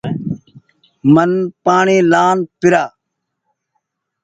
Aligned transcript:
من 1.13 1.31
پآڻيٚ 1.63 2.07
لآن 2.11 2.37
پيرآن 2.59 2.89